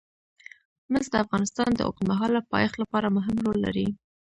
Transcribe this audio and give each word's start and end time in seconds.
مس 0.91 1.05
د 1.11 1.15
افغانستان 1.23 1.69
د 1.75 1.79
اوږدمهاله 1.87 2.39
پایښت 2.53 2.75
لپاره 2.83 3.13
مهم 3.17 3.35
رول 3.45 3.57
لري. 3.65 3.87